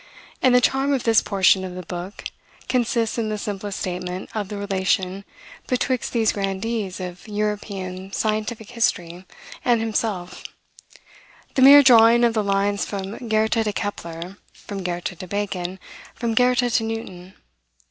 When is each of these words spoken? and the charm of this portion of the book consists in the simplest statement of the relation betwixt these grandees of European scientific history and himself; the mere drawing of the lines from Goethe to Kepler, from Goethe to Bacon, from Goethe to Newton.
and 0.41 0.55
the 0.55 0.59
charm 0.61 0.91
of 0.93 1.03
this 1.03 1.21
portion 1.21 1.63
of 1.63 1.75
the 1.75 1.83
book 1.85 2.23
consists 2.67 3.19
in 3.19 3.29
the 3.29 3.37
simplest 3.37 3.79
statement 3.79 4.31
of 4.35 4.47
the 4.49 4.57
relation 4.57 5.23
betwixt 5.67 6.11
these 6.11 6.31
grandees 6.31 6.99
of 6.99 7.27
European 7.27 8.11
scientific 8.11 8.71
history 8.71 9.25
and 9.63 9.79
himself; 9.79 10.43
the 11.53 11.61
mere 11.61 11.83
drawing 11.83 12.23
of 12.23 12.33
the 12.33 12.43
lines 12.43 12.83
from 12.83 13.27
Goethe 13.29 13.51
to 13.63 13.73
Kepler, 13.73 14.37
from 14.53 14.81
Goethe 14.81 15.19
to 15.19 15.27
Bacon, 15.27 15.77
from 16.15 16.33
Goethe 16.33 16.73
to 16.77 16.83
Newton. 16.83 17.35